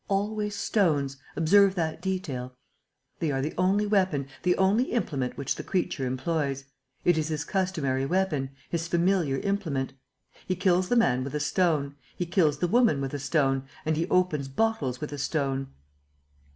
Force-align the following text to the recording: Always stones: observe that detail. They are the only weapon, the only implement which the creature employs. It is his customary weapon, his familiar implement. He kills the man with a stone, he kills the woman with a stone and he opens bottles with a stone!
Always 0.07 0.55
stones: 0.55 1.17
observe 1.35 1.75
that 1.75 2.01
detail. 2.01 2.57
They 3.19 3.29
are 3.31 3.39
the 3.39 3.53
only 3.55 3.85
weapon, 3.85 4.25
the 4.41 4.57
only 4.57 4.85
implement 4.85 5.37
which 5.37 5.53
the 5.53 5.63
creature 5.63 6.07
employs. 6.07 6.65
It 7.05 7.19
is 7.19 7.27
his 7.27 7.43
customary 7.45 8.07
weapon, 8.07 8.49
his 8.67 8.87
familiar 8.87 9.37
implement. 9.41 9.93
He 10.47 10.55
kills 10.55 10.89
the 10.89 10.95
man 10.95 11.23
with 11.23 11.35
a 11.35 11.39
stone, 11.39 11.97
he 12.17 12.25
kills 12.25 12.57
the 12.57 12.67
woman 12.67 12.99
with 12.99 13.13
a 13.13 13.19
stone 13.19 13.67
and 13.85 13.95
he 13.95 14.09
opens 14.09 14.47
bottles 14.47 14.99
with 15.01 15.13
a 15.13 15.19
stone! 15.19 15.67